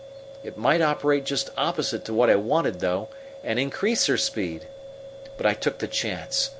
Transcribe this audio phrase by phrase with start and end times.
[0.43, 3.09] It might operate just opposite to what I wanted, though,
[3.43, 4.65] and increase her speed."
[5.37, 6.49] "But I took the chance.